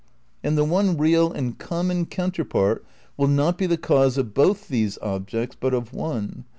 [0.43, 2.83] And the one real and common counterpart
[3.17, 6.45] will not be the cause of both these objects but of one.